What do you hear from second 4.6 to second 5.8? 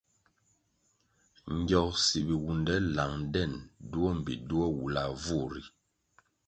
wulavu ri.